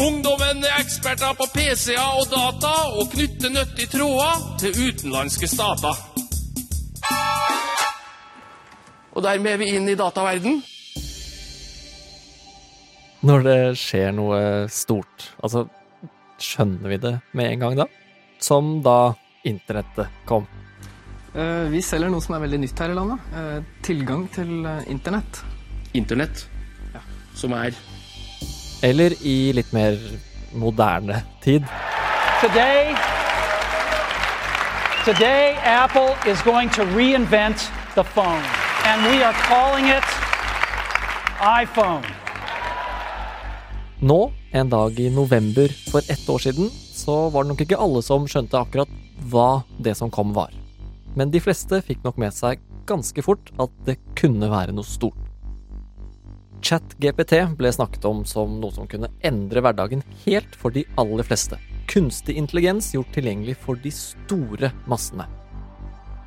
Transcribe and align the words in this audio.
Ungdommen 0.00 0.62
er 0.64 0.78
eksperter 0.80 1.34
på 1.36 1.44
PC-er 1.52 2.14
og 2.16 2.30
data 2.32 2.70
og 2.96 3.10
knytter 3.12 3.52
nyttige 3.52 3.90
tråder 3.92 4.46
til 4.62 4.78
utenlandske 4.86 5.48
stater. 5.50 5.98
Og 9.12 9.20
dermed 9.26 9.50
er 9.52 9.60
vi 9.60 9.68
inn 9.74 9.90
i 9.92 9.98
dataverden. 10.00 10.62
Når 13.28 13.44
det 13.44 13.58
skjer 13.76 14.16
noe 14.16 14.40
stort, 14.72 15.28
altså 15.44 15.66
skjønner 16.40 16.94
vi 16.94 17.00
det 17.04 17.14
med 17.36 17.52
en 17.52 17.66
gang 17.66 17.78
da? 17.82 17.88
Som 18.40 18.78
da 18.80 19.12
internettet 19.44 20.08
kom. 20.24 20.48
Eh, 21.36 21.68
vi 21.68 21.84
selger 21.84 22.08
noe 22.08 22.24
som 22.24 22.38
er 22.38 22.46
veldig 22.46 22.64
nytt 22.64 22.80
her 22.80 22.94
i 22.94 22.96
landet. 22.96 23.30
Eh, 23.36 23.56
tilgang 23.84 24.24
til 24.32 24.64
internett. 24.64 24.88
internett. 24.96 25.44
Internett, 25.92 26.46
som 27.36 27.52
er 27.52 27.74
Eller 28.82 29.12
i 29.20 29.52
litt 29.52 29.72
mer 29.76 29.98
moderne 30.56 31.20
tid. 31.44 31.66
Today, 32.40 32.94
today 35.04 35.52
Apple 35.68 36.16
is 36.24 36.40
going 36.42 36.70
to 36.70 36.86
reinvent 36.96 37.68
the 37.94 38.04
phone, 38.04 38.40
and 38.88 39.04
we 39.04 39.20
are 39.22 39.36
calling 39.44 39.92
it 39.92 40.08
iPhone. 41.44 42.08
Nå, 44.00 44.32
en 44.50 44.72
dag 44.72 45.00
i 45.00 45.10
november 45.12 45.68
for 45.90 46.00
ett 46.00 46.28
år 46.28 46.38
siden, 46.38 46.70
så 46.72 47.28
var 47.28 47.44
det 47.44 47.52
nok 47.52 47.64
ikke 47.66 47.80
alle 47.84 48.00
som 48.02 48.24
skjønte 48.24 48.56
akkurat 48.56 48.88
hva 49.28 49.60
det 49.76 49.92
som 49.98 50.08
kom 50.08 50.32
var. 50.32 50.56
Men 51.12 51.28
de 51.28 51.42
fleste 51.44 51.82
fikk 51.84 52.00
nok 52.06 52.16
med 52.16 52.32
seg 52.32 52.64
ganske 52.88 53.22
fort 53.22 53.52
at 53.60 53.82
det 53.84 54.00
kunne 54.16 54.48
være 54.48 54.72
noe 54.72 54.88
stort. 54.88 55.29
ChatGPT 56.62 57.56
ble 57.58 57.72
snakket 57.72 58.04
om 58.08 58.24
som 58.28 58.58
noe 58.60 58.74
som 58.74 58.88
kunne 58.90 59.10
endre 59.26 59.62
hverdagen 59.64 60.02
helt 60.24 60.56
for 60.58 60.74
de 60.74 60.84
aller 61.00 61.26
fleste. 61.26 61.58
Kunstig 61.90 62.36
intelligens 62.38 62.92
gjort 62.94 63.10
tilgjengelig 63.16 63.56
for 63.64 63.80
de 63.80 63.92
store 63.94 64.70
massene. 64.90 65.26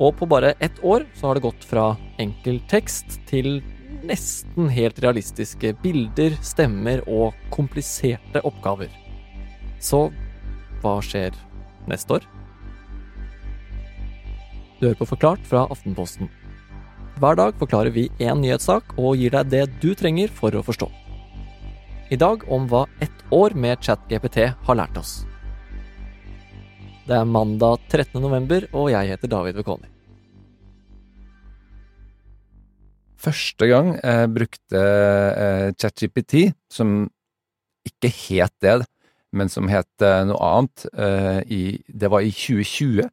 Og 0.01 0.15
på 0.17 0.27
bare 0.27 0.55
ett 0.59 0.81
år 0.83 1.05
så 1.15 1.29
har 1.29 1.37
det 1.37 1.45
gått 1.45 1.63
fra 1.69 1.93
enkel 2.19 2.59
tekst 2.71 3.19
til 3.29 3.61
nesten 4.03 4.67
helt 4.73 4.99
realistiske 5.03 5.75
bilder, 5.83 6.35
stemmer 6.41 7.03
og 7.07 7.37
kompliserte 7.53 8.41
oppgaver. 8.43 8.91
Så 9.79 10.07
hva 10.83 10.97
skjer 11.05 11.35
neste 11.87 12.17
år? 12.17 12.27
Du 14.79 14.89
hører 14.89 14.99
på 14.99 15.07
Forklart 15.13 15.45
fra 15.47 15.67
Aftenposten. 15.71 16.27
Hver 17.21 17.37
dag 17.37 17.53
forklarer 17.61 17.93
vi 17.93 18.07
én 18.17 18.39
nyhetssak 18.41 18.95
og 18.97 19.19
gir 19.21 19.35
deg 19.35 19.49
det 19.51 19.65
du 19.83 19.91
trenger 19.93 20.31
for 20.33 20.55
å 20.57 20.63
forstå. 20.65 20.87
I 22.09 22.17
dag 22.17 22.41
om 22.49 22.65
hva 22.69 22.87
ett 23.05 23.21
år 23.33 23.53
med 23.53 23.83
ChatGPT 23.85 24.47
har 24.65 24.77
lært 24.79 24.97
oss. 24.97 25.21
Det 27.05 27.13
er 27.13 27.29
mandag 27.29 27.83
13. 27.91 28.17
november, 28.21 28.65
og 28.73 28.89
jeg 28.93 29.11
heter 29.11 29.29
David 29.29 29.59
Vekoni. 29.59 29.89
Første 33.23 33.69
gang 33.69 33.93
jeg 33.99 34.31
brukte 34.33 34.81
eh, 34.81 35.69
ChatGPT, 35.77 36.49
som 36.71 37.03
ikke 37.85 38.09
het 38.09 38.55
det, 38.63 38.79
men 39.31 39.53
som 39.53 39.69
het 39.69 40.03
eh, 40.03 40.23
noe 40.27 40.49
annet, 40.49 40.87
eh, 40.97 41.77
det 41.87 42.09
var 42.09 42.25
i 42.25 42.33
2020. 42.33 43.05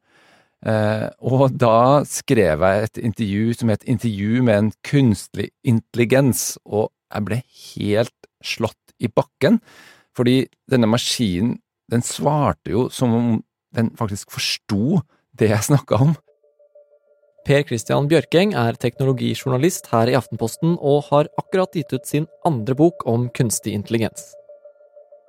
Eh, 0.61 1.07
og 1.25 1.55
da 1.57 2.03
skrev 2.05 2.61
jeg 2.61 2.83
et 2.85 2.97
intervju 3.01 3.53
som 3.57 3.69
het 3.69 3.83
'Intervju 3.83 4.43
med 4.43 4.57
en 4.57 4.71
kunstig 4.83 5.49
intelligens', 5.65 6.57
og 6.65 6.91
jeg 7.13 7.25
ble 7.25 7.43
helt 7.75 8.27
slått 8.43 8.93
i 8.99 9.07
bakken, 9.07 9.59
fordi 10.15 10.47
denne 10.69 10.87
maskinen, 10.87 11.59
den 11.89 12.01
svarte 12.01 12.71
jo 12.71 12.89
som 12.89 13.13
om 13.13 13.43
den 13.73 13.89
faktisk 13.91 14.31
forsto 14.31 15.01
det 15.37 15.49
jeg 15.49 15.63
snakka 15.63 15.99
om. 15.99 16.15
Per 17.47 17.63
Christian 17.63 18.07
Bjørkeng 18.07 18.53
er 18.53 18.77
teknologijournalist 18.77 19.89
her 19.91 20.11
i 20.11 20.13
Aftenposten 20.13 20.77
og 20.77 21.07
har 21.09 21.29
akkurat 21.41 21.73
gitt 21.73 21.93
ut 21.95 22.05
sin 22.05 22.27
andre 22.45 22.75
bok 22.77 23.05
om 23.09 23.29
kunstig 23.33 23.73
intelligens. 23.73 24.35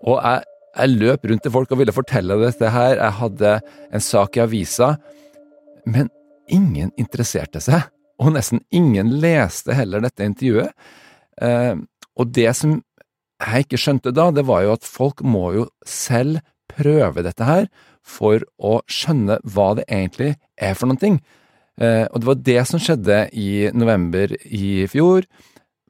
Og 0.05 0.19
jeg, 0.21 0.45
jeg 0.77 0.93
løp 0.93 1.25
rundt 1.25 1.43
til 1.47 1.55
folk 1.55 1.73
og 1.73 1.81
ville 1.81 1.95
fortelle 1.97 2.37
dette 2.43 2.69
her. 2.75 2.99
Jeg 2.99 3.19
hadde 3.23 3.55
en 3.95 4.05
sak 4.05 4.37
i 4.37 4.45
avisa, 4.45 4.97
men 5.87 6.10
ingen 6.53 6.93
interesserte 7.00 7.62
seg. 7.62 7.88
Og 8.22 8.34
nesten 8.37 8.62
ingen 8.75 9.10
leste 9.22 9.75
heller 9.75 10.04
dette 10.04 10.26
intervjuet. 10.26 10.72
Eh, 11.43 11.75
og 12.19 12.34
det 12.37 12.50
som 12.59 12.78
jeg 13.43 13.66
ikke 13.66 13.81
skjønte 13.81 14.12
da, 14.15 14.28
det 14.31 14.44
var 14.47 14.62
jo 14.66 14.75
at 14.76 14.87
folk 14.87 15.22
må 15.26 15.47
jo 15.56 15.66
selv 15.88 16.43
prøve 16.72 17.25
dette 17.26 17.47
her 17.47 17.66
for 18.03 18.43
å 18.59 18.81
skjønne 18.91 19.38
hva 19.54 19.72
det 19.78 19.87
egentlig 19.88 20.34
er 20.60 20.76
for 20.78 20.91
noen 20.91 21.03
ting. 21.03 21.19
Eh, 21.81 22.04
og 22.10 22.20
det 22.20 22.28
var 22.28 22.44
det 22.50 22.60
som 22.69 22.82
skjedde 22.82 23.19
i 23.38 23.50
november 23.75 24.34
i 24.44 24.87
fjor. 24.91 25.26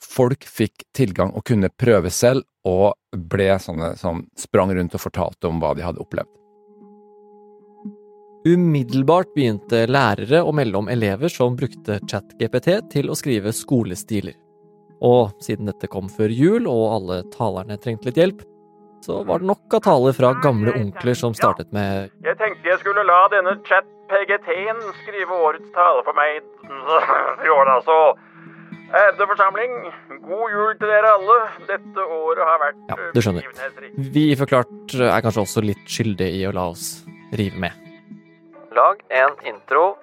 Folk 0.03 0.47
fikk 0.49 0.87
tilgang 0.97 1.35
og 1.37 1.47
kunne 1.49 1.71
prøve 1.71 2.11
selv, 2.13 2.47
og 2.63 2.95
ble 3.11 3.57
sånne 3.59 3.97
som 3.99 4.23
sprang 4.39 4.71
rundt 4.77 4.95
og 4.95 5.03
fortalte 5.03 5.49
om 5.51 5.59
hva 5.63 5.73
de 5.75 5.83
hadde 5.83 6.03
opplevd. 6.03 6.42
Umiddelbart 8.43 9.31
begynte 9.37 9.85
lærere 9.87 10.41
å 10.43 10.51
melde 10.55 10.81
om 10.81 10.89
elever 10.91 11.31
som 11.31 11.55
brukte 11.55 12.01
ChatGPT 12.11 12.73
til 12.91 13.13
å 13.13 13.15
skrive 13.15 13.53
skolestiler. 13.55 14.35
Og 15.03 15.31
siden 15.43 15.69
dette 15.71 15.87
kom 15.91 16.09
før 16.11 16.33
jul 16.35 16.67
og 16.71 16.83
alle 16.97 17.21
talerne 17.35 17.79
trengte 17.79 18.11
litt 18.11 18.19
hjelp, 18.19 18.43
så 19.03 19.21
var 19.27 19.43
det 19.43 19.49
nok 19.51 19.77
av 19.79 19.83
taler 19.87 20.15
fra 20.15 20.33
gamle 20.43 20.75
onkler 20.79 21.19
som 21.19 21.35
startet 21.35 21.71
med 21.75 22.11
Jeg 22.23 22.39
tenkte 22.39 22.71
jeg 22.71 22.83
skulle 22.83 23.03
la 23.07 23.21
denne 23.31 23.57
chat-PGT-en 23.67 24.83
skrive 25.03 25.39
årets 25.47 25.71
tale 25.75 26.03
for 26.07 26.19
meg 26.19 26.43
i 26.43 27.51
år, 27.51 27.71
da, 27.71 27.79
så 27.87 27.99
Ærede 28.93 29.25
forsamling, 29.25 29.71
god 30.27 30.51
jul 30.53 30.75
til 30.77 30.91
dere 30.91 31.15
alle. 31.15 31.37
Dette 31.65 32.05
året 32.05 32.43
har 32.45 32.59
vært 32.61 32.91
Ja, 32.91 32.99
du 33.15 33.23
skjønner. 33.25 33.47
Vi 34.13 34.27
Forklart 34.37 34.99
er 34.99 35.25
kanskje 35.25 35.47
også 35.47 35.65
litt 35.65 35.87
skyldige 35.89 36.43
i 36.43 36.45
å 36.45 36.53
la 36.53 36.67
oss 36.75 36.91
rive 37.33 37.57
med. 37.65 37.92
Lag 38.73 39.03
en 39.13 39.35
intro 39.45 39.97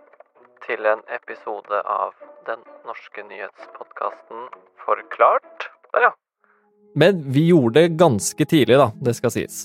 til 0.62 0.86
en 0.86 1.00
episode 1.16 1.78
av 1.90 2.12
den 2.46 2.60
norske 2.86 3.24
nyhetspodkasten 3.26 4.44
Forklart. 4.84 5.66
Der, 5.94 6.06
ja. 6.06 6.12
Men 6.94 7.24
vi 7.34 7.48
gjorde 7.48 7.80
det 7.80 7.96
ganske 7.98 8.46
tidlig, 8.46 8.78
da, 8.78 8.92
det 9.02 9.16
skal 9.18 9.34
sies. 9.34 9.58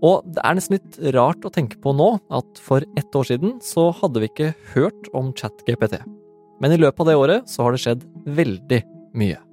Og 0.00 0.24
det 0.24 0.40
er 0.40 0.56
nesten 0.56 0.78
litt 0.78 0.96
rart 1.18 1.44
å 1.44 1.52
tenke 1.52 1.76
på 1.84 1.92
nå 1.92 2.14
at 2.32 2.62
for 2.64 2.86
ett 2.96 3.20
år 3.20 3.28
siden 3.28 3.58
så 3.64 3.90
hadde 4.00 4.24
vi 4.24 4.30
ikke 4.32 4.54
hørt 4.72 5.12
om 5.12 5.34
ChatGPT. 5.36 5.98
Men 6.64 6.72
i 6.72 6.80
løpet 6.80 7.04
av 7.04 7.12
det 7.12 7.20
året 7.20 7.52
så 7.52 7.66
har 7.66 7.76
det 7.76 7.84
skjedd 7.84 8.08
veldig 8.40 8.82
mye. 9.20 9.49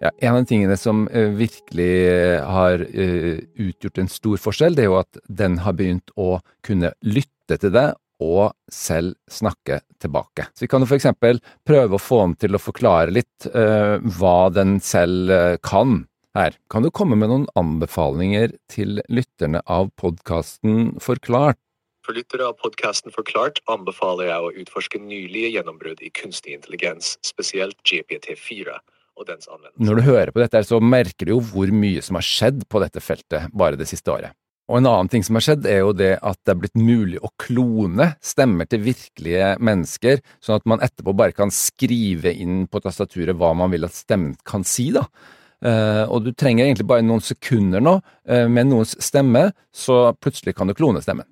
Ja, 0.00 0.10
en 0.16 0.36
av 0.36 0.44
tingene 0.48 0.76
som 0.80 1.02
eh, 1.08 1.28
virkelig 1.36 1.90
eh, 2.08 2.44
har 2.48 2.80
eh, 2.80 3.42
utgjort 3.60 3.98
en 4.00 4.08
stor 4.08 4.38
forskjell, 4.40 4.76
det 4.76 4.86
er 4.86 4.88
jo 4.88 5.00
at 5.02 5.18
den 5.28 5.58
har 5.60 5.74
begynt 5.76 6.08
å 6.16 6.38
kunne 6.64 6.94
lytte 7.04 7.58
til 7.60 7.74
deg 7.74 7.98
og 8.24 8.54
selv 8.72 9.18
snakke 9.28 9.82
tilbake. 10.00 10.46
Så 10.56 10.64
vi 10.64 10.70
kan 10.72 10.80
jo 10.80 10.96
eksempel 10.96 11.42
prøve 11.68 11.98
å 11.98 12.00
få 12.00 12.22
den 12.22 12.36
til 12.40 12.56
å 12.56 12.60
forklare 12.60 13.12
litt 13.12 13.46
uh, 13.48 13.96
hva 14.18 14.50
den 14.52 14.74
selv 14.84 15.32
kan. 15.64 16.02
Her, 16.36 16.56
kan 16.72 16.84
du 16.84 16.90
komme 16.92 17.16
med 17.16 17.32
noen 17.32 17.46
anbefalinger 17.56 18.52
til 18.72 19.00
lytterne 19.08 19.64
av 19.64 19.88
podkasten 20.00 20.98
Forklart? 21.00 21.56
For 22.04 22.16
lyttere 22.16 22.52
av 22.52 22.60
podkasten 22.60 23.16
Forklart 23.16 23.60
anbefaler 23.72 24.28
jeg 24.28 24.44
å 24.44 24.54
utforske 24.66 25.00
nylige 25.00 25.54
gjennombrudd 25.56 26.04
i 26.04 26.12
kunstig 26.12 26.56
intelligens, 26.60 27.16
spesielt 27.24 27.80
GPT4 27.88 28.76
og 29.20 29.28
dens 29.28 29.48
anvendelse. 29.50 29.84
Når 29.84 29.98
du 29.98 30.06
hører 30.08 30.32
på 30.34 30.42
dette, 30.42 30.62
så 30.66 30.80
merker 30.80 31.28
du 31.28 31.34
jo 31.36 31.40
hvor 31.52 31.72
mye 31.74 32.02
som 32.04 32.18
har 32.18 32.26
skjedd 32.26 32.64
på 32.70 32.82
dette 32.82 33.02
feltet 33.04 33.52
bare 33.52 33.78
det 33.80 33.88
siste 33.90 34.12
året. 34.12 34.36
Og 34.70 34.78
en 34.78 34.86
annen 34.86 35.08
ting 35.10 35.24
som 35.26 35.34
har 35.34 35.42
skjedd, 35.42 35.66
er 35.66 35.80
jo 35.82 35.90
det 35.96 36.12
at 36.22 36.38
det 36.46 36.52
er 36.52 36.60
blitt 36.62 36.78
mulig 36.78 37.18
å 37.18 37.32
klone 37.42 38.12
stemmer 38.22 38.68
til 38.70 38.84
virkelige 38.84 39.56
mennesker, 39.58 40.22
sånn 40.38 40.60
at 40.60 40.68
man 40.70 40.84
etterpå 40.86 41.14
bare 41.18 41.34
kan 41.34 41.50
skrive 41.54 42.30
inn 42.30 42.68
på 42.70 42.82
tastaturet 42.84 43.34
hva 43.38 43.50
man 43.58 43.74
vil 43.74 43.88
at 43.88 43.98
stemmen 43.98 44.36
kan 44.46 44.62
si, 44.62 44.92
da. 44.94 45.08
Eh, 45.66 46.04
og 46.06 46.22
du 46.24 46.30
trenger 46.32 46.68
egentlig 46.68 46.86
bare 46.88 47.04
noen 47.04 47.20
sekunder 47.24 47.82
nå 47.82 47.98
eh, 48.30 48.46
med 48.46 48.70
noens 48.70 48.94
stemme, 49.02 49.50
så 49.74 50.14
plutselig 50.22 50.54
kan 50.56 50.70
du 50.70 50.78
klone 50.78 51.02
stemmen. 51.02 51.26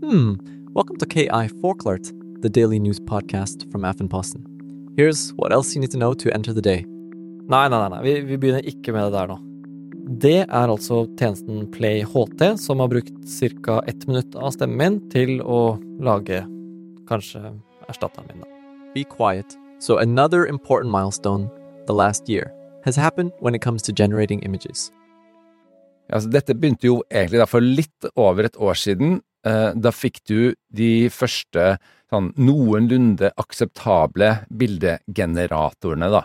Hmm. 0.00 0.40
Welcome 0.72 0.96
to 1.04 1.06
KI 1.06 1.48
Forklart, 1.60 2.12
the 2.40 2.48
daily 2.48 2.80
news 2.80 2.98
podcast 3.00 3.70
from 3.70 3.84
Aftenposten. 3.84 4.55
Here's 4.96 5.34
what 5.36 5.52
else 5.52 5.74
you 5.74 5.80
need 5.82 5.90
to 5.90 5.98
know 5.98 6.14
to 6.14 6.32
enter 6.32 6.54
the 6.54 6.62
day. 6.62 6.86
Nei, 7.48 7.68
nei, 7.68 7.78
nei, 7.78 7.88
nei. 7.92 8.02
Vi, 8.02 8.20
vi 8.24 8.38
begynner 8.40 8.64
ikke 8.64 8.94
med 8.96 9.04
det 9.04 9.12
der 9.12 9.28
nå. 9.28 9.36
Det 10.22 10.38
er 10.46 10.70
altså 10.72 11.02
tjenesten 11.20 11.66
Play 11.74 12.00
HT 12.00 12.54
som 12.62 12.80
har 12.80 12.88
brukt 12.88 13.12
ca. 13.28 13.82
ett 13.86 14.06
minutt 14.08 14.32
av 14.40 14.54
stemmen 14.56 14.78
min 14.80 14.96
til 15.12 15.42
å 15.44 15.76
lage 16.00 16.40
kanskje 17.10 17.42
erstatteren 17.90 18.30
min, 18.30 18.40
da. 18.40 18.48
Be 18.94 19.04
quiet. 19.04 19.58
So 19.80 19.98
another 19.98 20.46
important 20.46 20.90
milestone, 20.90 21.50
the 21.86 21.92
last 21.92 22.30
year, 22.30 22.50
has 22.86 22.96
happened 22.96 23.32
when 23.40 23.54
it 23.54 23.60
comes 23.60 23.82
to 23.82 23.92
generating 23.92 24.40
images. 24.48 24.90
Altså, 26.08 26.30
dette 26.32 26.54
begynte 26.56 26.88
jo 26.88 27.02
egentlig 27.10 27.42
da 27.42 27.50
for 27.50 27.60
litt 27.60 28.08
over 28.16 28.48
et 28.48 28.56
år 28.56 28.80
siden. 28.80 29.20
Eh, 29.46 29.70
da 29.78 29.92
fikk 29.94 30.22
du 30.26 30.40
de 30.74 31.08
første 31.14 31.76
sånn 32.10 32.32
noenlunde 32.38 33.32
akseptable 33.38 34.32
bildegeneratorene, 34.50 36.10
da. 36.12 36.22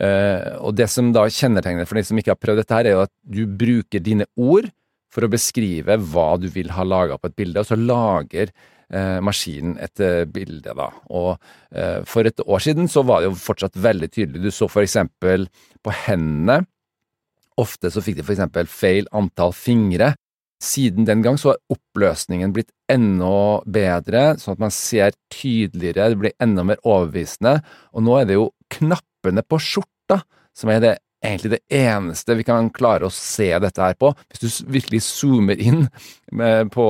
Eh, 0.00 0.56
og 0.60 0.76
det 0.76 0.88
som 0.92 1.10
da 1.14 1.24
kjennetegner 1.32 1.88
for 1.88 1.98
de 1.98 2.04
som 2.04 2.20
ikke 2.20 2.34
har 2.34 2.40
prøvd 2.40 2.62
dette 2.62 2.78
her, 2.78 2.88
er 2.88 2.96
jo 2.96 3.04
at 3.06 3.12
du 3.24 3.42
bruker 3.48 4.04
dine 4.04 4.28
ord 4.36 4.68
for 5.12 5.24
å 5.24 5.32
beskrive 5.32 5.96
hva 6.12 6.34
du 6.40 6.48
vil 6.52 6.72
ha 6.76 6.84
laga 6.84 7.16
på 7.20 7.30
et 7.30 7.36
bilde, 7.38 7.62
og 7.62 7.68
så 7.68 7.78
lager 7.80 8.52
eh, 8.52 9.18
maskinen 9.24 9.78
et 9.80 10.04
bilde, 10.32 10.76
da. 10.76 10.90
Og 11.08 11.36
for 12.08 12.28
et 12.28 12.40
år 12.44 12.62
siden 12.64 12.88
så 12.92 13.04
var 13.04 13.20
det 13.20 13.30
jo 13.30 13.40
fortsatt 13.40 13.76
veldig 13.80 14.08
tydelig. 14.12 14.44
Du 14.44 14.52
så 14.54 14.68
for 14.68 14.84
eksempel 14.84 15.48
på 15.84 15.92
hendene 16.06 16.62
Ofte 17.56 17.88
så 17.88 18.02
fikk 18.04 18.18
de 18.18 18.24
for 18.26 18.34
eksempel 18.34 18.66
feil 18.68 19.06
antall 19.16 19.54
fingre. 19.56 20.10
Siden 20.62 21.04
den 21.04 21.22
gang 21.24 21.36
så 21.40 21.52
har 21.52 21.60
oppløsningen 21.74 22.54
blitt 22.56 22.72
enda 22.92 23.60
bedre, 23.68 24.22
sånn 24.40 24.56
at 24.56 24.62
man 24.62 24.72
ser 24.74 25.16
tydeligere, 25.32 26.12
det 26.14 26.20
blir 26.22 26.36
enda 26.42 26.64
mer 26.64 26.80
overbevisende, 26.82 27.58
og 27.92 28.06
nå 28.06 28.20
er 28.20 28.30
det 28.30 28.38
jo 28.38 28.48
knappene 28.72 29.44
på 29.44 29.60
skjorta 29.60 30.22
som 30.56 30.72
er 30.72 30.80
det 30.80 30.94
egentlig 31.26 31.56
det 31.56 31.76
eneste 31.76 32.36
vi 32.38 32.44
kan 32.46 32.68
klare 32.74 33.08
å 33.08 33.12
se 33.12 33.48
dette 33.62 33.82
her 33.82 33.96
på. 33.98 34.12
Hvis 34.30 34.60
du 34.60 34.72
virkelig 34.76 35.02
zoomer 35.06 35.60
inn 35.60 35.86
på, 36.72 36.88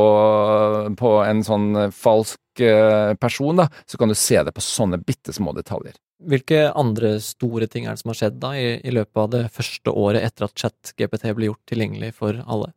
på 0.98 1.12
en 1.24 1.44
sånn 1.46 1.68
falsk 1.94 2.64
eh, 2.64 3.14
person, 3.20 3.62
da, 3.62 3.68
så 3.88 4.00
kan 4.00 4.12
du 4.12 4.18
se 4.18 4.42
det 4.42 4.54
på 4.54 4.64
sånne 4.64 5.00
bitte 5.02 5.34
små 5.36 5.54
detaljer. 5.56 5.96
Hvilke 6.26 6.70
andre 6.72 7.16
store 7.20 7.68
ting 7.68 7.86
er 7.86 7.94
det 7.94 8.02
som 8.02 8.12
har 8.12 8.20
skjedd 8.22 8.40
da, 8.42 8.54
i, 8.56 8.76
i 8.80 8.94
løpet 8.94 9.22
av 9.22 9.32
det 9.34 9.44
første 9.52 9.92
året 9.92 10.24
etter 10.24 10.48
at 10.48 10.56
ChatGPT 10.58 11.28
ble 11.36 11.50
gjort 11.50 11.64
tilgjengelig 11.68 12.14
for 12.16 12.40
alle? 12.44 12.72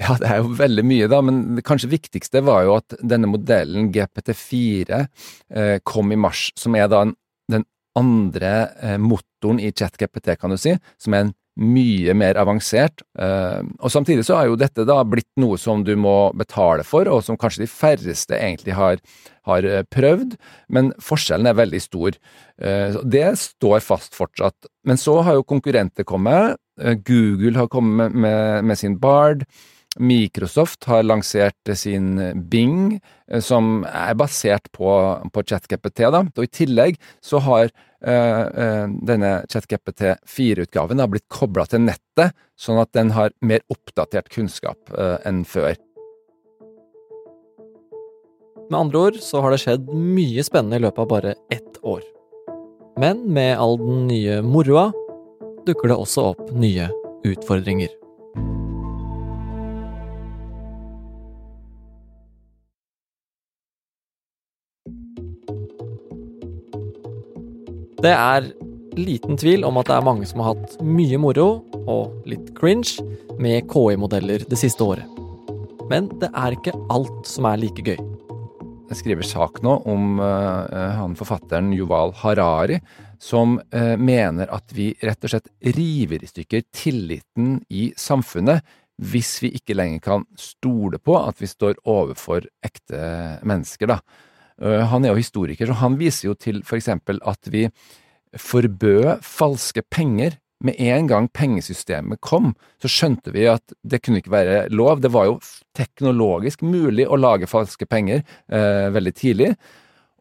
Ja, 0.00 0.14
det 0.16 0.28
er 0.28 0.40
jo 0.40 0.54
veldig 0.56 0.84
mye, 0.88 1.08
da, 1.10 1.20
men 1.24 1.42
det 1.58 1.66
kanskje 1.68 1.90
viktigste 1.92 2.40
var 2.46 2.64
jo 2.64 2.78
at 2.78 2.96
denne 3.04 3.28
modellen 3.28 3.90
GPT4 3.92 5.02
eh, 5.02 5.76
kom 5.84 6.14
i 6.14 6.18
mars, 6.18 6.48
som 6.56 6.76
er 6.78 6.88
da 6.88 7.02
en, 7.04 7.12
den 7.52 7.66
andre 7.98 8.52
eh, 8.80 8.96
motoren 8.96 9.60
i 9.60 9.68
ChatGPT, 9.68 10.32
kan 10.40 10.54
du 10.54 10.56
si, 10.60 10.72
som 11.02 11.16
er 11.16 11.26
en 11.26 11.34
mye 11.60 12.14
mer 12.16 12.38
avansert. 12.40 13.02
Eh, 13.20 13.58
og 13.60 13.92
samtidig 13.92 14.24
så 14.24 14.38
har 14.38 14.48
jo 14.48 14.56
dette 14.56 14.86
da 14.88 14.96
blitt 15.04 15.28
noe 15.42 15.58
som 15.60 15.82
du 15.84 15.92
må 16.00 16.32
betale 16.40 16.86
for, 16.88 17.10
og 17.12 17.20
som 17.26 17.36
kanskje 17.36 17.66
de 17.66 17.68
færreste 17.68 18.38
egentlig 18.38 18.78
har, 18.78 19.02
har 19.44 19.68
prøvd, 19.92 20.38
men 20.72 20.88
forskjellen 21.04 21.50
er 21.50 21.58
veldig 21.58 21.82
stor. 21.84 22.16
Det 22.56 23.28
står 23.42 23.84
fast 23.84 24.16
fortsatt. 24.16 24.70
Men 24.88 24.96
så 24.96 25.18
har 25.26 25.36
jo 25.36 25.44
konkurrenter 25.52 26.06
kommet. 26.08 26.56
Google 27.04 27.58
har 27.58 27.68
kommet 27.68 28.16
med, 28.16 28.64
med 28.64 28.80
sin 28.80 28.96
Bard. 29.02 29.44
Microsoft 30.00 30.86
har 30.88 31.02
lansert 31.04 31.72
sin 31.76 32.14
Bing, 32.48 32.96
som 33.44 33.82
er 33.84 34.14
basert 34.16 34.70
på, 34.72 34.88
på 35.28 35.44
ChatGPT. 35.44 36.06
Da. 36.14 36.22
Og 36.24 36.46
I 36.46 36.52
tillegg 36.62 36.96
så 37.20 37.42
har 37.44 37.68
Eh, 38.04 38.40
eh, 38.40 38.88
denne 39.06 39.44
ChatGPT 39.48 40.16
4-utgaven 40.26 41.02
blitt 41.10 41.28
kobla 41.30 41.68
til 41.70 41.84
nettet, 41.86 42.34
sånn 42.58 42.80
at 42.82 42.90
den 42.96 43.12
har 43.14 43.30
mer 43.46 43.62
oppdatert 43.70 44.26
kunnskap 44.32 44.90
øh, 44.90 45.20
enn 45.28 45.44
før. 45.46 45.76
Med 48.66 48.78
andre 48.80 49.04
ord 49.06 49.22
så 49.22 49.44
har 49.44 49.54
det 49.54 49.62
skjedd 49.62 49.94
mye 49.94 50.42
spennende 50.42 50.80
i 50.80 50.82
løpet 50.82 51.04
av 51.04 51.10
bare 51.12 51.36
ett 51.54 51.78
år. 51.86 52.02
Men 52.98 53.22
med 53.30 53.54
all 53.62 53.78
den 53.78 54.06
nye 54.10 54.40
moroa 54.42 54.88
dukker 55.66 55.92
det 55.92 56.02
også 56.02 56.32
opp 56.32 56.48
nye 56.58 56.90
utfordringer. 57.28 58.01
Det 68.02 68.10
er 68.10 68.48
liten 68.98 69.36
tvil 69.38 69.62
om 69.62 69.76
at 69.78 69.86
det 69.86 69.94
er 69.94 70.06
mange 70.06 70.26
som 70.26 70.40
har 70.42 70.56
hatt 70.56 70.80
mye 70.82 71.18
moro, 71.22 71.62
og 71.86 72.24
litt 72.26 72.48
cringe, 72.56 72.98
med 73.38 73.68
KI-modeller 73.70 74.42
det 74.50 74.58
siste 74.58 74.82
året. 74.82 75.06
Men 75.90 76.08
det 76.18 76.28
er 76.34 76.56
ikke 76.56 76.74
alt 76.90 77.28
som 77.30 77.46
er 77.46 77.60
like 77.62 77.84
gøy. 77.86 78.00
Jeg 78.90 78.98
skriver 78.98 79.24
sak 79.24 79.62
nå 79.64 79.76
om 79.88 80.18
uh, 80.18 80.66
han 80.98 81.14
forfatteren 81.16 81.70
Yuval 81.76 82.12
Harari, 82.24 82.80
som 83.22 83.54
uh, 83.72 83.94
mener 83.94 84.50
at 84.50 84.74
vi 84.74 84.90
rett 84.98 85.22
og 85.22 85.32
slett 85.32 85.48
river 85.78 86.26
i 86.26 86.32
stykker 86.32 86.66
tilliten 86.74 87.60
i 87.70 87.92
samfunnet 87.96 88.66
hvis 89.02 89.36
vi 89.42 89.54
ikke 89.56 89.78
lenger 89.78 90.02
kan 90.02 90.26
stole 90.38 90.98
på 90.98 91.16
at 91.22 91.38
vi 91.40 91.48
står 91.48 91.78
overfor 91.88 92.44
ekte 92.66 92.98
mennesker, 93.46 93.94
da. 93.94 94.02
Eh, 94.62 94.84
han 94.92 95.04
er 95.04 95.12
jo 95.12 95.22
historiker, 95.22 95.68
så 95.68 95.80
han 95.82 95.98
viser 96.00 96.30
jo 96.30 96.38
til 96.38 96.62
for 96.66 96.78
eksempel 96.78 97.20
at 97.28 97.50
vi 97.52 97.66
forbød 98.38 99.24
falske 99.26 99.84
penger. 99.90 100.38
Med 100.62 100.78
en 100.78 101.08
gang 101.10 101.24
pengesystemet 101.34 102.20
kom, 102.22 102.52
så 102.78 102.86
skjønte 102.86 103.32
vi 103.34 103.48
at 103.50 103.72
det 103.82 103.98
kunne 103.98 104.20
ikke 104.22 104.30
være 104.30 104.58
lov. 104.70 105.00
Det 105.02 105.10
var 105.10 105.26
jo 105.26 105.40
teknologisk 105.74 106.62
mulig 106.62 107.08
å 107.10 107.18
lage 107.18 107.50
falske 107.50 107.88
penger 107.90 108.22
eh, 108.46 108.86
veldig 108.94 109.12
tidlig. 109.18 109.48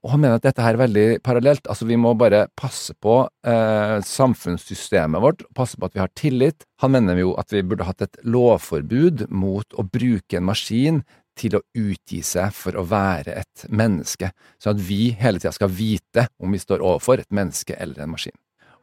Og 0.02 0.16
han 0.16 0.24
mener 0.24 0.40
at 0.40 0.48
dette 0.48 0.64
her 0.66 0.74
er 0.74 0.82
veldig 0.82 1.06
parallelt. 1.22 1.68
Altså, 1.70 1.86
vi 1.86 2.00
må 2.02 2.16
bare 2.18 2.48
passe 2.58 2.96
på 3.06 3.20
eh, 3.46 3.98
samfunnssystemet 4.02 5.22
vårt, 5.22 5.46
passe 5.54 5.78
på 5.78 5.86
at 5.86 5.94
vi 5.94 6.02
har 6.02 6.14
tillit. 6.18 6.66
Han 6.82 6.96
mener 6.96 7.22
jo 7.22 7.36
at 7.38 7.54
vi 7.54 7.62
burde 7.62 7.86
hatt 7.86 8.02
et 8.02 8.18
lovforbud 8.26 9.28
mot 9.30 9.78
å 9.78 9.86
bruke 9.86 10.40
en 10.40 10.50
maskin 10.50 11.04
til 11.42 11.58
å 11.58 11.64
utgi 11.78 12.22
seg 12.26 12.54
for 12.56 12.78
å 12.78 12.86
være 12.88 13.36
et 13.42 13.66
menneske, 13.74 14.32
sånn 14.62 14.78
at 14.78 14.86
vi 14.86 15.12
hele 15.20 15.42
tida 15.42 15.54
skal 15.56 15.74
vite 15.74 16.28
om 16.42 16.54
vi 16.54 16.62
står 16.62 16.84
overfor 16.86 17.24
et 17.24 17.36
menneske 17.36 17.78
eller 17.78 18.04
en 18.04 18.14
maskin. 18.14 18.38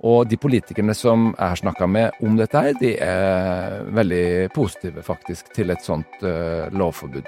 Og 0.06 0.28
de 0.30 0.38
politikerne 0.38 0.94
som 0.94 1.32
jeg 1.32 1.42
har 1.42 1.58
snakka 1.58 1.88
med 1.90 2.20
om 2.22 2.36
dette 2.38 2.60
her, 2.62 2.76
de 2.78 2.92
er 3.02 3.80
veldig 3.96 4.50
positive 4.54 5.02
faktisk 5.02 5.50
til 5.56 5.74
et 5.74 5.82
sånt 5.82 6.22
uh, 6.22 6.70
lovforbud. 6.70 7.26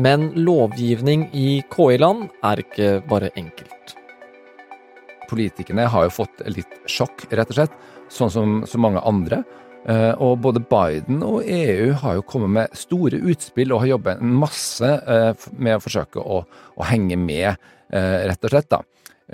Men 0.00 0.30
lovgivning 0.40 1.28
i 1.36 1.60
KI-land 1.70 2.30
er 2.42 2.64
ikke 2.64 2.88
bare 3.10 3.28
enkelt. 3.38 3.92
Politikerne 5.28 5.84
har 5.90 6.08
jo 6.08 6.16
fått 6.16 6.40
litt 6.50 6.80
sjokk, 6.90 7.28
rett 7.30 7.52
og 7.52 7.60
slett, 7.60 7.76
sånn 8.12 8.32
som 8.32 8.56
så 8.68 8.80
mange 8.80 9.04
andre. 9.06 9.42
Eh, 9.84 10.12
og 10.22 10.38
både 10.40 10.62
Biden 10.64 11.20
og 11.26 11.44
EU 11.44 11.92
har 12.00 12.16
jo 12.16 12.24
kommet 12.24 12.52
med 12.56 12.78
store 12.78 13.18
utspill 13.20 13.74
og 13.74 13.82
har 13.82 13.94
jobbet 13.94 14.22
masse 14.24 14.88
eh, 14.88 15.48
med 15.60 15.76
å 15.76 15.82
forsøke 15.84 16.22
å, 16.22 16.40
å 16.48 16.86
henge 16.88 17.18
med, 17.20 17.60
eh, 17.92 18.22
rett 18.30 18.48
og 18.48 18.54
slett. 18.54 18.70
da. 18.72 18.80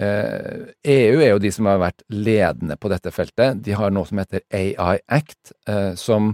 EU 0.01 1.17
e 1.19 1.25
er 1.25 1.33
jo 1.33 1.41
de 1.43 1.51
som 1.51 1.67
har 1.67 1.81
vært 1.83 2.05
ledende 2.15 2.77
på 2.79 2.89
dette 2.93 3.11
feltet. 3.11 3.59
De 3.59 3.75
har 3.75 3.91
noe 3.91 4.07
som 4.07 4.21
heter 4.23 4.45
AI 4.55 5.01
Act, 5.11 5.51
som 5.99 6.29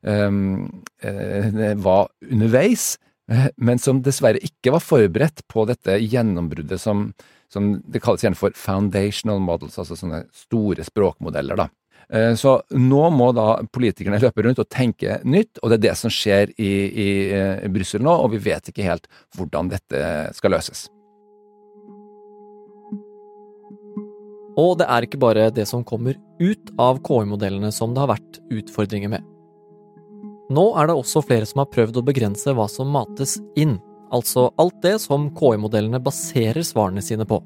var 0.00 2.08
underveis, 2.24 2.86
men 3.60 3.82
som 3.84 4.00
dessverre 4.02 4.40
ikke 4.40 4.72
var 4.72 4.82
forberedt 4.82 5.44
på 5.52 5.66
dette 5.68 5.98
gjennombruddet 6.00 6.80
som, 6.80 7.10
som 7.52 7.68
det 7.84 8.00
kalles 8.02 8.24
gjerne 8.24 8.40
for 8.40 8.56
foundational 8.56 9.44
models, 9.44 9.76
altså 9.76 10.00
sånne 10.00 10.24
store 10.32 10.88
språkmodeller. 10.88 11.60
da. 11.60 11.68
Eh, 12.08 12.32
så 12.38 12.56
nå 12.74 13.02
må 13.14 13.28
da 13.36 13.60
politikerne 13.72 14.20
løpe 14.22 14.46
rundt 14.46 14.62
og 14.62 14.70
tenke 14.72 15.20
nytt, 15.24 15.60
og 15.62 15.70
det 15.70 15.80
er 15.80 15.84
det 15.90 15.94
som 16.00 16.12
skjer 16.12 16.54
i, 16.56 16.72
i, 16.88 17.10
i 17.66 17.70
Brussel 17.72 18.02
nå, 18.04 18.16
og 18.24 18.32
vi 18.34 18.42
vet 18.50 18.72
ikke 18.72 18.86
helt 18.86 19.08
hvordan 19.36 19.70
dette 19.72 20.02
skal 20.36 20.56
løses. 20.56 20.88
Og 24.60 24.74
det 24.80 24.86
er 24.90 25.06
ikke 25.06 25.20
bare 25.20 25.48
det 25.54 25.64
som 25.68 25.84
kommer 25.84 26.18
ut 26.40 26.72
av 26.80 27.00
KI-modellene 27.06 27.70
som 27.72 27.94
det 27.94 28.02
har 28.02 28.12
vært 28.12 28.40
utfordringer 28.52 29.14
med. 29.14 29.24
Nå 30.52 30.66
er 30.76 30.90
det 30.90 30.96
også 30.98 31.22
flere 31.24 31.48
som 31.48 31.62
har 31.62 31.70
prøvd 31.72 32.02
å 32.02 32.04
begrense 32.04 32.52
hva 32.52 32.66
som 32.68 32.90
mates 32.92 33.38
inn, 33.56 33.78
altså 34.12 34.50
alt 34.60 34.76
det 34.84 34.98
som 35.00 35.30
KI-modellene 35.38 36.02
baserer 36.04 36.60
svarene 36.66 37.04
sine 37.04 37.24
på. 37.28 37.40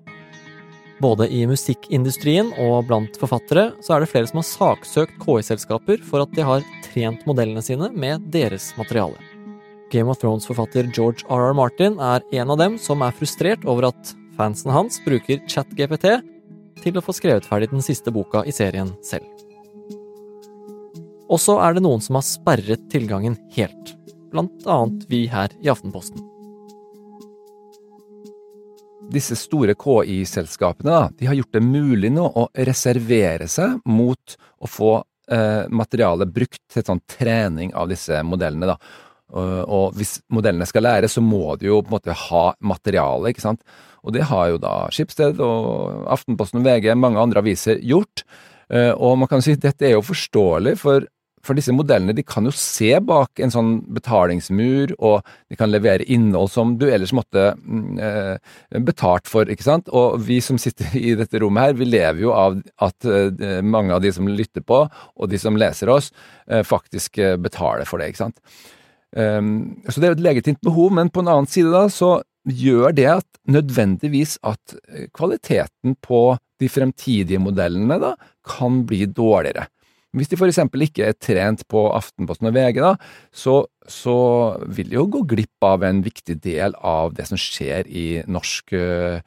Både 1.02 1.28
i 1.28 1.42
musikkindustrien 1.48 2.54
og 2.62 2.86
blant 2.88 3.18
forfattere 3.20 3.68
så 3.84 3.96
er 3.96 4.02
det 4.02 4.10
flere 4.10 4.28
som 4.30 4.40
har 4.40 4.48
saksøkt 4.48 5.18
KI-selskaper 5.20 6.00
for 6.06 6.24
at 6.24 6.32
de 6.36 6.44
har 6.46 6.64
trent 6.86 7.26
modellene 7.28 7.64
sine 7.64 7.90
med 7.92 8.24
deres 8.32 8.70
materiale. 8.78 9.18
Game 9.92 10.10
of 10.10 10.18
Thrones-forfatter 10.22 10.88
George 10.96 11.26
R.R. 11.28 11.52
Martin 11.54 12.00
er 12.02 12.24
en 12.40 12.52
av 12.54 12.60
dem 12.62 12.78
som 12.80 13.04
er 13.04 13.14
frustrert 13.14 13.66
over 13.68 13.90
at 13.90 14.14
fansen 14.38 14.72
hans 14.72 14.98
bruker 15.04 15.42
ChatGPT 15.46 16.08
til 16.82 16.96
å 16.96 17.04
få 17.04 17.14
skrevet 17.16 17.46
ferdig 17.48 17.70
den 17.72 17.84
siste 17.84 18.12
boka 18.12 18.42
i 18.48 18.54
serien 18.54 18.94
selv. 19.04 19.28
Og 21.26 21.42
så 21.42 21.58
er 21.60 21.76
det 21.76 21.84
noen 21.84 22.02
som 22.02 22.18
har 22.18 22.24
sperret 22.26 22.88
tilgangen 22.92 23.36
helt, 23.56 23.92
blant 24.32 24.64
annet 24.64 25.04
vi 25.10 25.26
her 25.30 25.52
i 25.60 25.70
Aftenposten 25.72 26.24
disse 29.12 29.36
store 29.38 29.76
KI-selskapene 29.78 31.10
de 31.18 31.28
har 31.28 31.36
gjort 31.38 31.54
det 31.54 31.62
mulig 31.64 32.10
nå 32.14 32.26
å 32.26 32.48
reservere 32.66 33.48
seg 33.50 33.78
mot 33.86 34.36
å 34.58 34.70
få 34.70 34.92
eh, 35.30 35.66
materiale 35.68 36.26
brukt 36.26 36.62
til 36.72 36.86
sånn 36.86 37.02
trening 37.10 37.74
av 37.76 37.90
disse 37.92 38.22
modellene. 38.26 38.72
da. 38.72 38.78
Og, 39.34 39.52
og 39.66 39.98
hvis 39.98 40.18
modellene 40.32 40.66
skal 40.68 40.86
lære, 40.86 41.10
så 41.10 41.22
må 41.24 41.56
de 41.58 41.70
jo 41.70 41.80
på 41.82 41.90
en 41.90 41.96
måte 41.98 42.18
ha 42.26 42.46
materiale, 42.62 43.32
ikke 43.32 43.44
sant. 43.44 43.62
Og 44.06 44.14
det 44.14 44.26
har 44.30 44.52
jo 44.52 44.60
da 44.62 44.74
Skipsted 44.94 45.40
og 45.42 46.06
Aftenposten 46.14 46.62
VG, 46.66 46.92
mange 46.98 47.22
andre 47.22 47.42
aviser, 47.42 47.80
gjort. 47.82 48.22
Eh, 48.70 48.92
og 48.92 49.18
man 49.18 49.30
kan 49.30 49.42
si 49.42 49.56
at 49.56 49.64
dette 49.64 49.88
er 49.88 49.96
jo 49.96 50.04
forståelig, 50.06 50.76
for 50.82 51.06
for 51.46 51.58
disse 51.58 51.74
modellene 51.74 52.14
de 52.16 52.24
kan 52.26 52.46
jo 52.46 52.52
se 52.54 52.90
bak 53.06 53.40
en 53.42 53.52
sånn 53.54 53.72
betalingsmur, 53.96 54.96
og 54.98 55.26
de 55.50 55.58
kan 55.58 55.70
levere 55.72 56.06
innhold 56.12 56.50
som 56.52 56.74
du 56.80 56.86
ellers 56.90 57.14
måtte 57.16 57.52
mm, 57.56 57.98
eh, 58.02 58.78
betalt 58.86 59.30
for, 59.30 59.48
ikke 59.50 59.66
sant. 59.66 59.90
Og 59.94 60.20
vi 60.26 60.40
som 60.44 60.58
sitter 60.60 60.96
i 60.98 61.14
dette 61.18 61.40
rommet 61.42 61.70
her, 61.70 61.78
vi 61.78 61.88
lever 61.88 62.24
jo 62.26 62.34
av 62.36 62.58
at 62.82 63.08
eh, 63.08 63.60
mange 63.62 63.94
av 63.94 64.04
de 64.04 64.12
som 64.14 64.28
lytter 64.28 64.64
på, 64.66 64.84
og 64.86 65.30
de 65.30 65.40
som 65.40 65.58
leser 65.58 65.92
oss, 65.92 66.12
eh, 66.50 66.64
faktisk 66.66 67.20
eh, 67.22 67.36
betaler 67.40 67.88
for 67.88 68.02
det, 68.02 68.12
ikke 68.12 68.26
sant. 68.26 68.42
Um, 69.16 69.78
så 69.88 70.00
det 70.00 70.08
er 70.08 70.10
jo 70.12 70.16
et 70.18 70.26
legitimt 70.26 70.64
behov, 70.66 70.90
men 70.92 71.08
på 71.08 71.22
en 71.22 71.30
annen 71.30 71.48
side 71.48 71.70
da, 71.72 71.86
så 71.88 72.18
gjør 72.46 72.92
det 72.94 73.06
at 73.10 73.28
nødvendigvis 73.50 74.36
at 74.46 74.76
eh, 74.90 75.06
kvaliteten 75.14 75.96
på 76.02 76.36
de 76.60 76.68
fremtidige 76.72 77.40
modellene 77.42 77.98
da 78.02 78.12
kan 78.46 78.82
bli 78.88 79.06
dårligere. 79.06 79.66
Hvis 80.16 80.30
de 80.32 80.38
f.eks. 80.38 80.62
ikke 80.86 81.10
er 81.10 81.16
trent 81.20 81.66
på 81.70 81.82
Aftenposten 81.94 82.48
og 82.48 82.54
VG, 82.56 82.80
da, 82.80 82.94
så, 83.34 83.58
så, 83.84 84.16
vil 84.72 84.88
de 84.90 84.96
jo 84.98 85.08
gå 85.12 85.24
glipp 85.34 85.66
av 85.66 85.84
en 85.86 86.00
viktig 86.04 86.38
del 86.44 86.76
av 86.80 87.14
det 87.16 87.28
som 87.28 87.40
skjer 87.40 87.88
i 87.88 88.06
norsk 88.24 88.72
uh, 88.76 89.20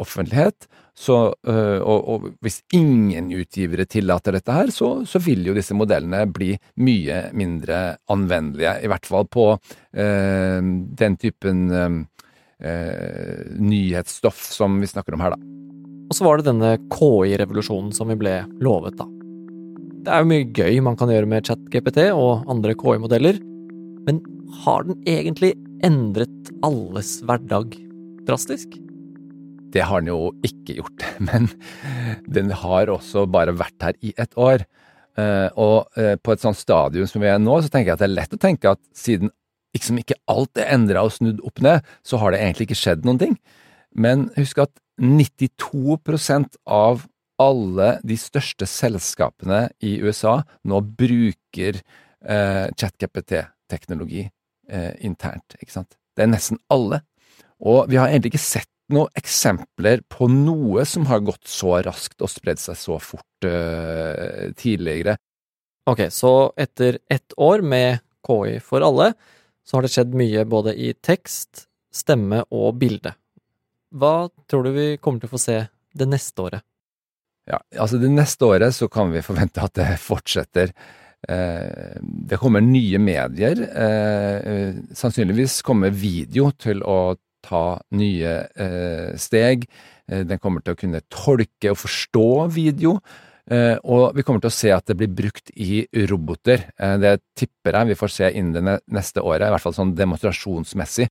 offentlighet. 0.00 0.68
Så, 0.94 1.16
uh, 1.48 1.80
og, 1.82 2.08
og, 2.08 2.28
hvis 2.44 2.62
ingen 2.76 3.32
utgivere 3.34 3.84
tillater 3.90 4.38
dette 4.38 4.54
her, 4.54 4.72
så, 4.72 5.02
så, 5.08 5.20
vil 5.20 5.44
jo 5.48 5.56
disse 5.56 5.76
modellene 5.76 6.24
bli 6.30 6.54
mye 6.80 7.28
mindre 7.36 7.98
anvendelige. 8.14 8.78
I 8.80 8.90
hvert 8.92 9.10
fall 9.10 9.28
på 9.28 9.50
uh, 9.58 10.60
den 11.04 11.20
typen 11.20 11.68
nyhetsstoff 12.64 14.38
som 14.54 14.78
vi 14.80 14.88
snakker 14.88 15.12
om 15.16 15.20
her, 15.20 15.34
da. 15.34 15.40
Og 16.08 16.16
så 16.16 16.24
var 16.24 16.38
det 16.38 16.46
denne 16.46 16.70
KI-revolusjonen 16.94 17.90
som 17.92 18.08
vi 18.08 18.16
ble 18.20 18.38
lovet, 18.64 18.96
da. 18.96 19.08
Det 20.04 20.12
er 20.12 20.20
jo 20.20 20.28
mye 20.28 20.44
gøy 20.52 20.82
man 20.84 20.96
kan 21.00 21.08
gjøre 21.08 21.28
med 21.32 21.46
ChatGPT 21.48 22.10
og 22.12 22.42
andre 22.52 22.74
KI-modeller, 22.76 23.38
men 24.04 24.18
har 24.60 24.84
den 24.84 24.98
egentlig 25.08 25.54
endret 25.86 26.50
alles 26.66 27.22
hverdag 27.24 27.72
drastisk? 28.28 28.74
Det 29.72 29.86
har 29.88 30.04
den 30.04 30.10
jo 30.12 30.28
ikke 30.44 30.76
gjort, 30.82 31.06
men 31.30 31.48
den 32.28 32.52
har 32.52 32.92
også 32.92 33.24
bare 33.32 33.56
vært 33.56 33.86
her 33.86 33.96
i 34.04 34.12
et 34.20 34.36
år. 34.36 34.66
Eh, 35.16 35.48
og 35.56 35.96
eh, 35.96 36.18
på 36.20 36.34
et 36.34 36.44
sånt 36.44 36.60
stadium 36.60 37.08
som 37.08 37.24
vi 37.24 37.32
er 37.32 37.40
nå, 37.40 37.56
så 37.64 37.72
tenker 37.72 37.94
jeg 37.94 37.96
at 37.96 38.04
det 38.04 38.10
er 38.10 38.18
lett 38.18 38.36
å 38.36 38.42
tenke 38.44 38.76
at 38.76 38.82
siden 38.92 39.32
liksom 39.72 40.04
ikke 40.04 40.20
alt 40.28 40.60
er 40.60 40.68
endra 40.76 41.06
og 41.06 41.16
snudd 41.16 41.40
opp 41.48 41.64
ned, 41.64 41.80
så 42.04 42.20
har 42.20 42.34
det 42.34 42.44
egentlig 42.44 42.68
ikke 42.68 42.82
skjedd 42.82 43.08
noen 43.08 43.24
ting. 43.24 43.40
Men 43.96 44.28
husk 44.36 44.60
at 44.66 44.76
92% 45.00 46.60
av 46.68 47.08
alle 47.42 47.98
de 48.06 48.16
største 48.18 48.66
selskapene 48.68 49.66
i 49.84 49.96
USA 50.04 50.38
nå 50.68 50.80
bruker 50.98 51.80
eh, 51.80 52.66
ChatGPT-teknologi 52.78 54.24
eh, 54.24 54.92
internt, 55.06 55.56
ikke 55.60 55.74
sant. 55.74 55.98
Det 56.14 56.24
er 56.24 56.30
nesten 56.30 56.60
alle. 56.72 57.02
Og 57.64 57.90
vi 57.90 57.98
har 57.98 58.10
egentlig 58.10 58.34
ikke 58.34 58.44
sett 58.44 58.70
noen 58.92 59.10
eksempler 59.16 60.02
på 60.12 60.28
noe 60.30 60.84
som 60.88 61.06
har 61.08 61.24
gått 61.24 61.48
så 61.48 61.78
raskt 61.84 62.22
og 62.22 62.30
spredd 62.30 62.60
seg 62.60 62.78
så 62.78 62.98
fort 63.02 63.48
eh, 63.48 64.50
tidligere. 64.58 65.16
Ok, 65.88 66.06
så 66.12 66.52
etter 66.56 67.00
ett 67.12 67.34
år 67.36 67.64
med 67.64 68.04
KI 68.24 68.58
for 68.64 68.84
alle, 68.84 69.12
så 69.64 69.78
har 69.78 69.84
det 69.84 69.92
skjedd 69.92 70.14
mye 70.16 70.44
både 70.48 70.74
i 70.76 70.92
tekst, 71.04 71.66
stemme 71.94 72.42
og 72.52 72.76
bilde. 72.80 73.14
Hva 73.94 74.28
tror 74.50 74.66
du 74.66 74.72
vi 74.74 74.86
kommer 75.00 75.22
til 75.22 75.30
å 75.30 75.34
få 75.36 75.40
se 75.40 75.58
det 75.94 76.08
neste 76.10 76.44
året? 76.44 76.64
Ja, 77.50 77.60
altså 77.76 77.98
Det 78.00 78.10
neste 78.12 78.46
året 78.48 78.74
så 78.76 78.88
kan 78.88 79.12
vi 79.12 79.24
forvente 79.24 79.64
at 79.64 79.74
det 79.76 79.88
fortsetter. 80.00 80.72
Eh, 81.28 82.00
det 82.00 82.38
kommer 82.40 82.64
nye 82.64 83.00
medier. 83.00 83.60
Eh, 83.84 84.80
sannsynligvis 84.96 85.60
kommer 85.64 85.92
video 85.92 86.50
til 86.56 86.82
å 86.84 87.16
ta 87.44 87.66
nye 87.96 88.34
eh, 88.48 89.12
steg. 89.20 89.68
Den 90.04 90.40
kommer 90.40 90.60
til 90.60 90.74
å 90.74 90.80
kunne 90.80 91.04
tolke 91.12 91.72
og 91.72 91.80
forstå 91.80 92.28
video. 92.52 92.98
Og 93.48 94.16
vi 94.16 94.22
kommer 94.24 94.40
til 94.40 94.50
å 94.50 94.56
se 94.56 94.70
at 94.72 94.84
det 94.88 94.96
blir 95.00 95.08
brukt 95.12 95.48
i 95.60 95.82
roboter. 96.08 96.66
Det 97.00 97.12
tipper 97.36 97.76
jeg 97.78 97.90
vi 97.90 97.96
får 97.96 98.12
se 98.12 98.28
innen 98.36 98.68
det 98.68 98.74
neste 98.92 99.24
året, 99.24 99.46
i 99.48 99.52
hvert 99.52 99.64
fall 99.64 99.76
sånn 99.76 99.94
demonstrasjonsmessig. 99.96 101.08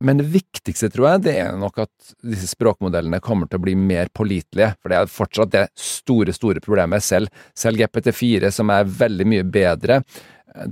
Men 0.00 0.16
det 0.16 0.30
viktigste, 0.32 0.88
tror 0.92 1.10
jeg, 1.10 1.22
det 1.26 1.36
er 1.42 1.56
nok 1.60 1.82
at 1.84 2.12
disse 2.24 2.48
språkmodellene 2.54 3.20
kommer 3.20 3.50
til 3.50 3.60
å 3.60 3.64
bli 3.66 3.74
mer 3.76 4.08
pålitelige, 4.16 4.72
for 4.80 4.92
det 4.92 4.96
er 4.96 5.12
fortsatt 5.12 5.52
det 5.52 5.64
store, 5.76 6.32
store 6.32 6.62
problemet. 6.64 7.04
Selv, 7.04 7.28
selv 7.52 7.82
GPT4, 7.82 8.48
som 8.54 8.72
er 8.72 8.88
veldig 8.88 9.26
mye 9.28 9.44
bedre, 9.44 10.00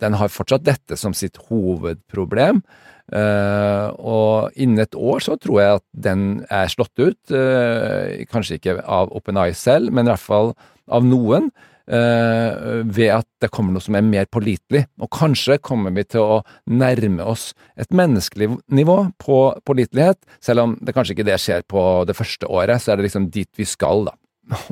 den 0.01 0.17
har 0.19 0.33
fortsatt 0.33 0.65
dette 0.67 0.97
som 0.99 1.15
sitt 1.15 1.37
hovedproblem. 1.51 2.63
Uh, 3.09 3.89
og 4.05 4.59
innen 4.61 4.83
et 4.83 4.97
år 4.97 5.23
så 5.25 5.39
tror 5.41 5.61
jeg 5.63 5.77
at 5.79 5.85
den 6.09 6.25
er 6.53 6.69
slått 6.69 6.93
ut, 7.01 7.21
uh, 7.33 8.19
kanskje 8.29 8.59
ikke 8.59 8.79
av 8.85 9.15
OpenEye 9.17 9.57
selv, 9.57 9.93
men 9.93 10.09
i 10.09 10.13
hvert 10.13 10.25
fall 10.25 10.53
av 10.93 11.07
noen. 11.09 11.49
Uh, 11.89 12.85
ved 12.85 13.15
at 13.15 13.25
det 13.41 13.49
kommer 13.49 13.73
noe 13.73 13.81
som 13.81 13.97
er 13.97 14.05
mer 14.05 14.27
pålitelig. 14.29 14.83
Og 15.01 15.09
kanskje 15.15 15.57
kommer 15.65 15.95
vi 15.97 16.05
til 16.05 16.21
å 16.21 16.43
nærme 16.69 17.25
oss 17.25 17.55
et 17.81 17.89
menneskelig 17.97 18.51
nivå 18.77 18.97
på 19.17 19.39
pålitelighet, 19.65 20.21
selv 20.45 20.67
om 20.67 20.75
det 20.85 20.93
kanskje 20.93 21.17
ikke 21.17 21.29
det 21.31 21.39
skjer 21.41 21.65
på 21.65 21.85
det 22.05 22.17
første 22.19 22.51
året, 22.53 22.85
så 22.85 22.93
er 22.93 23.01
det 23.01 23.09
liksom 23.09 23.31
dit 23.33 23.49
vi 23.57 23.65
skal, 23.69 24.05
da. 24.11 24.17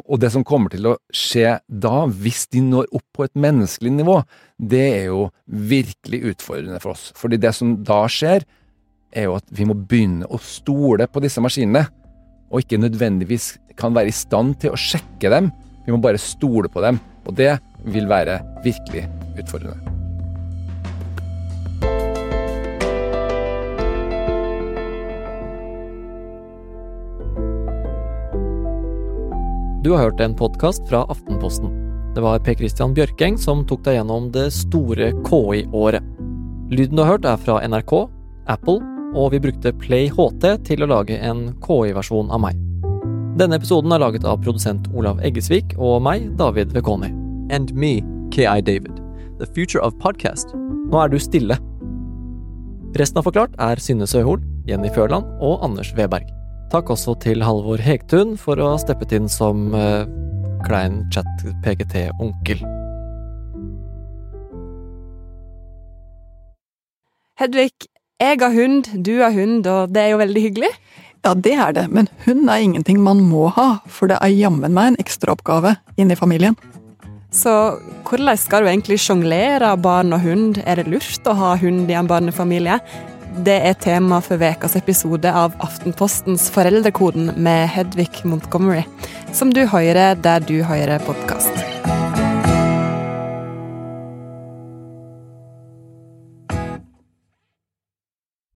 Og 0.05 0.21
det 0.21 0.31
som 0.33 0.45
kommer 0.45 0.73
til 0.73 0.91
å 0.91 0.95
skje 1.13 1.57
da, 1.69 2.05
hvis 2.05 2.47
de 2.53 2.63
når 2.65 2.93
opp 2.97 3.07
på 3.17 3.25
et 3.27 3.35
menneskelig 3.37 3.93
nivå, 3.97 4.21
det 4.57 4.85
er 4.85 5.05
jo 5.11 5.27
virkelig 5.47 6.23
utfordrende 6.33 6.81
for 6.85 6.95
oss. 6.95 7.11
Fordi 7.17 7.41
det 7.41 7.53
som 7.57 7.79
da 7.85 8.03
skjer, 8.13 8.45
er 9.17 9.31
jo 9.31 9.37
at 9.39 9.49
vi 9.57 9.65
må 9.69 9.77
begynne 9.77 10.29
å 10.29 10.41
stole 10.43 11.09
på 11.09 11.25
disse 11.25 11.41
maskinene, 11.41 11.87
og 12.53 12.61
ikke 12.63 12.81
nødvendigvis 12.81 13.55
kan 13.77 13.97
være 13.97 14.13
i 14.13 14.17
stand 14.17 14.61
til 14.61 14.77
å 14.77 14.81
sjekke 14.81 15.33
dem 15.33 15.51
vi 15.87 15.95
må 15.95 16.02
bare 16.02 16.19
stole 16.19 16.69
på 16.69 16.83
dem, 16.83 16.99
og 17.26 17.37
det 17.38 17.55
vil 17.87 18.09
være 18.11 18.40
virkelig 18.64 19.07
utfordrende. 19.38 19.95
Du 29.87 29.93
har 29.95 30.09
hørt 30.09 30.21
en 30.21 30.35
podkast 30.35 30.83
fra 30.90 31.05
Aftenposten. 31.07 31.71
Det 32.16 32.23
var 32.25 32.40
Per 32.43 32.57
Christian 32.59 32.95
Bjørkeng 32.97 33.37
som 33.38 33.62
tok 33.71 33.85
deg 33.87 34.00
gjennom 34.00 34.33
det 34.35 34.49
store 34.57 35.12
KI-året. 35.28 36.02
Lyden 36.75 36.99
du 36.99 37.05
har 37.05 37.12
hørt 37.14 37.28
er 37.31 37.38
fra 37.38 37.61
NRK, 37.62 37.95
Apple, 38.50 38.81
og 39.14 39.31
vi 39.37 39.45
brukte 39.47 39.76
Play 39.78 40.11
HT 40.11 40.49
til 40.66 40.83
å 40.83 40.90
lage 40.90 41.23
en 41.23 41.52
KI-versjon 41.62 42.35
av 42.35 42.43
meg. 42.49 42.66
Denne 43.37 43.59
episoden 43.59 43.93
er 43.93 44.00
laget 44.00 44.25
av 44.25 44.38
produsent 44.40 44.87
Olav 44.97 45.19
Eggesvik 45.21 45.75
og 45.76 45.99
meg, 46.00 46.23
David 46.38 46.71
Vekoni. 46.73 47.11
And 47.52 47.69
me, 47.76 47.99
KI 48.33 48.62
David. 48.64 48.97
The 49.37 49.49
future 49.52 49.83
of 49.85 49.93
podcast. 50.00 50.55
Nå 50.88 51.02
er 51.02 51.11
du 51.12 51.19
stille. 51.21 51.59
Resten 52.97 53.21
av 53.21 53.26
Forklart 53.28 53.52
er 53.61 53.76
Synne 53.76 54.09
Søhol, 54.09 54.40
Jenny 54.64 54.88
Førland 54.95 55.28
og 55.45 55.61
Anders 55.66 55.90
Weberg. 55.99 56.31
Takk 56.73 56.88
også 56.95 57.12
til 57.21 57.45
Halvor 57.45 57.76
Hegtun 57.76 58.38
for 58.40 58.57
å 58.57 58.71
ha 58.73 58.81
steppet 58.81 59.12
inn 59.19 59.28
som 59.28 59.69
uh, 59.76 60.09
klein 60.64 61.02
chat-PGT-onkel. 61.12 62.64
Hedvig, 67.37 67.69
jeg 68.16 68.40
har 68.40 68.57
hund, 68.57 68.88
du 69.05 69.19
har 69.21 69.37
hund, 69.37 69.69
og 69.69 69.93
det 69.93 70.07
er 70.07 70.14
jo 70.14 70.25
veldig 70.25 70.49
hyggelig. 70.49 70.73
Ja, 71.26 71.33
det 71.35 71.56
er 71.59 71.73
det, 71.75 71.88
men 71.90 72.06
hund 72.23 72.47
er 72.47 72.62
ingenting 72.62 73.00
man 73.02 73.18
må 73.26 73.49
ha, 73.56 73.80
for 73.90 74.06
det 74.06 74.21
er 74.23 74.30
jammen 74.30 74.71
meg 74.76 74.92
en 74.92 74.99
ekstraoppgave 75.02 75.73
inni 75.99 76.14
familien. 76.14 76.54
Så 77.35 77.50
hvordan 78.06 78.38
skal 78.38 78.62
du 78.62 78.71
egentlig 78.71 79.00
sjonglere 79.02 79.73
barn 79.83 80.14
og 80.14 80.23
hund? 80.23 80.62
Er 80.62 80.78
det 80.78 80.87
lurt 80.87 81.26
å 81.26 81.35
ha 81.35 81.56
hund 81.59 81.90
i 81.90 81.99
en 81.99 82.06
barnefamilie? 82.06 82.78
Det 83.42 83.59
er 83.59 83.75
tema 83.83 84.23
for 84.23 84.38
ukas 84.38 84.78
episode 84.78 85.33
av 85.35 85.59
Aftenpostens 85.66 86.47
Foreldrekoden 86.54 87.33
med 87.35 87.73
Hedvig 87.75 88.23
Montgomery, 88.23 88.87
som 89.35 89.50
du 89.50 89.66
hører 89.66 90.14
der 90.14 90.47
du 90.47 90.61
hører 90.62 91.02
podkast. 91.11 91.75